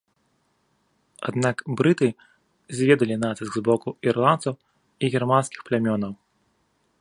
[1.31, 2.09] Аднак брыты
[2.79, 4.53] зведалі націск з боку ірландцаў
[5.05, 6.13] і германскіх плямёнаў.